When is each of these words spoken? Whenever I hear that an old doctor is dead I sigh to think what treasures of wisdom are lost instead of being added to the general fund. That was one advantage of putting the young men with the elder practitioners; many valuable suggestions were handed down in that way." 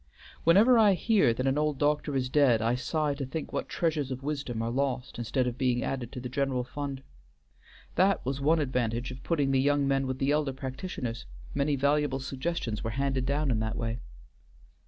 Whenever 0.45 0.79
I 0.79 0.93
hear 0.93 1.31
that 1.31 1.45
an 1.45 1.59
old 1.59 1.77
doctor 1.77 2.15
is 2.15 2.27
dead 2.27 2.59
I 2.59 2.73
sigh 2.73 3.13
to 3.13 3.23
think 3.23 3.53
what 3.53 3.69
treasures 3.69 4.09
of 4.09 4.23
wisdom 4.23 4.63
are 4.63 4.71
lost 4.71 5.19
instead 5.19 5.45
of 5.45 5.59
being 5.59 5.83
added 5.83 6.11
to 6.11 6.19
the 6.19 6.27
general 6.27 6.63
fund. 6.63 7.03
That 7.93 8.25
was 8.25 8.41
one 8.41 8.57
advantage 8.57 9.11
of 9.11 9.21
putting 9.21 9.51
the 9.51 9.61
young 9.61 9.87
men 9.87 10.07
with 10.07 10.17
the 10.17 10.31
elder 10.31 10.53
practitioners; 10.53 11.27
many 11.53 11.75
valuable 11.75 12.19
suggestions 12.19 12.83
were 12.83 12.89
handed 12.89 13.27
down 13.27 13.51
in 13.51 13.59
that 13.59 13.75
way." 13.77 13.99